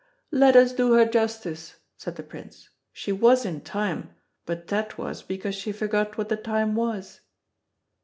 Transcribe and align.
"Let 0.31 0.55
us 0.55 0.73
do 0.73 0.93
her 0.93 1.05
justice," 1.05 1.75
said 1.95 2.15
the 2.15 2.23
Prince. 2.23 2.69
"She 2.91 3.11
was 3.11 3.45
in 3.45 3.61
time, 3.61 4.15
but 4.47 4.65
that 4.69 4.97
was 4.97 5.21
because 5.21 5.53
she 5.53 5.71
forgot 5.71 6.17
what 6.17 6.27
the 6.29 6.37
time 6.37 6.73
was." 6.73 7.21